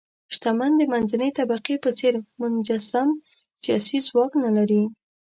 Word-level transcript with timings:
شتمن 0.33 0.71
د 0.77 0.81
منځنۍ 0.91 1.29
طبقې 1.39 1.75
په 1.83 1.89
څېر 1.99 2.13
منسجم 2.39 3.09
سیاسي 3.63 3.97
ځواک 4.07 4.31
نه 4.43 4.51
لري. 4.57 4.83